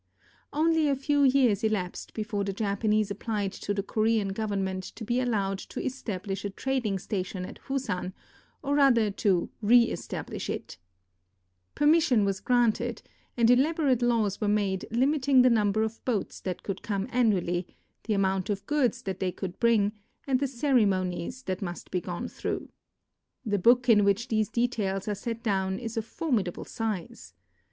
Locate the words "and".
13.37-13.51, 20.25-20.39